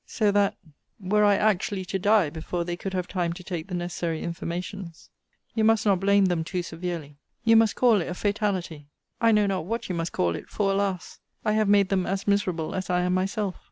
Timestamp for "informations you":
4.23-5.63